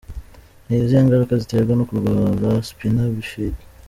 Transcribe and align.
Ni 0.65 0.75
izihe 0.81 1.01
ngaruka 1.05 1.33
ziterwa 1.41 1.73
no 1.75 1.83
kurwara 1.89 2.65
spina 2.69 3.01
bifida?. 3.15 3.59